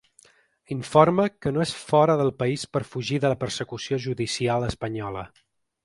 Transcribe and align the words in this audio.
Informa 0.75 1.25
que 1.45 1.51
no 1.57 1.61
és 1.67 1.75
fora 1.91 2.17
del 2.23 2.33
país 2.41 2.65
per 2.77 2.83
fugir 2.95 3.23
de 3.27 3.35
la 3.35 3.41
persecució 3.47 4.05
judicial 4.09 4.71
espanyola. 4.75 5.33